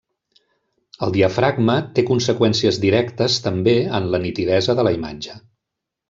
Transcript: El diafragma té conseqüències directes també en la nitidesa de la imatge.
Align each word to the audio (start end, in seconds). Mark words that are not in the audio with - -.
El 1.07 1.11
diafragma 1.17 1.75
té 1.99 2.05
conseqüències 2.07 2.79
directes 2.85 3.35
també 3.49 3.75
en 3.99 4.07
la 4.15 4.21
nitidesa 4.23 4.77
de 4.81 4.87
la 4.89 4.95
imatge. 5.01 5.37